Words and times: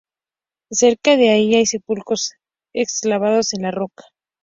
Cerca 0.71 1.15
de 1.15 1.29
allí 1.29 1.53
hay 1.53 1.67
sepulcros 1.67 2.31
excavados 2.73 3.53
en 3.53 3.61
la 3.61 3.69
roca. 3.69 4.03